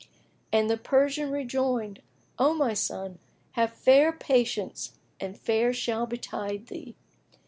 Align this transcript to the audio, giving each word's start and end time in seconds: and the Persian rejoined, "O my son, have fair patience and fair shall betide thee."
and 0.51 0.67
the 0.67 0.77
Persian 0.77 1.29
rejoined, 1.29 2.01
"O 2.39 2.55
my 2.55 2.73
son, 2.73 3.19
have 3.51 3.71
fair 3.71 4.11
patience 4.11 4.93
and 5.19 5.37
fair 5.37 5.71
shall 5.73 6.07
betide 6.07 6.65
thee." 6.69 6.95